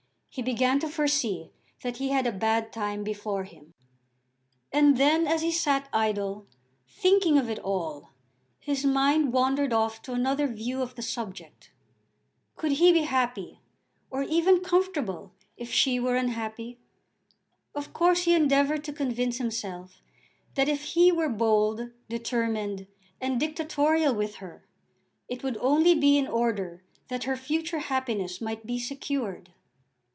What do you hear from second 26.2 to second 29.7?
order that her future happiness might be secured.